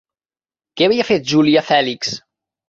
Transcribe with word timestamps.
Què 0.81 0.87
havia 0.87 1.05
fet 1.09 1.29
Júlia 1.33 1.63
Fèlix? 1.69 2.17